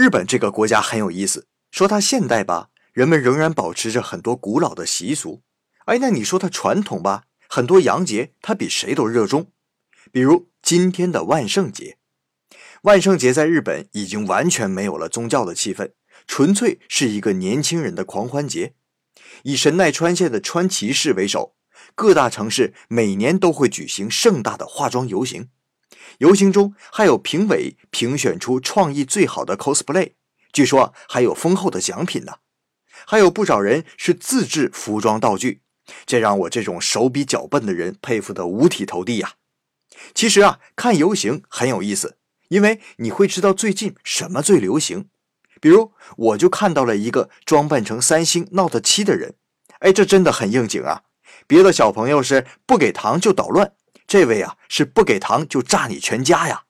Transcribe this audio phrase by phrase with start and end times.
[0.00, 5.42] 日本这个国家很有意思，说它现代吧，人们仍然保持着很多古老的习俗。
[5.84, 9.52] 哎，那你说它传统吧，很多洋节它比谁都热衷。
[10.10, 11.98] 比如今天的万圣节，
[12.84, 15.92] 万圣节在日本已经完全没有了宗教的气氛，
[16.26, 18.72] 纯粹是一个年轻人的狂欢节。
[19.42, 21.54] 以神奈川县的川崎市为首，
[21.94, 25.50] 各大城市每年都会举行盛大的化妆游行。
[26.18, 30.12] 游行中还有评委评选出创意最好的 cosplay，
[30.52, 32.34] 据说还有丰厚的奖品呢。
[33.06, 35.62] 还有不少人是自制服装道具，
[36.04, 39.34] 这让我这种手比较笨的人佩服得五体投地呀。
[40.14, 42.18] 其实啊，看游行很有意思，
[42.48, 45.08] 因为你会知道最近什么最流行。
[45.60, 49.34] 比如，我就看到了一个装扮成三星 Note 7的人，
[49.80, 51.02] 哎，这真的很应景啊。
[51.46, 53.74] 别的小朋友是不给糖就捣乱。
[54.10, 56.64] 这位啊，是不给糖就炸你全家呀！